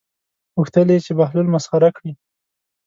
غوښتل 0.57 0.87
یې 0.93 0.99
چې 1.05 1.11
بهلول 1.19 1.47
مسخره 1.55 1.89
کړي. 1.97 2.11